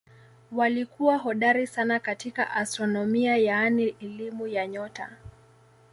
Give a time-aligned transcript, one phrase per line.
[0.51, 5.09] Walikuwa hodari sana katika astronomia yaani elimu ya nyota.